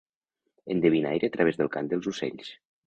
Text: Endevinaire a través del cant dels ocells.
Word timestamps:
Endevinaire 0.75 1.31
a 1.31 1.35
través 1.37 1.61
del 1.61 1.73
cant 1.77 1.95
dels 1.95 2.13
ocells. 2.15 2.53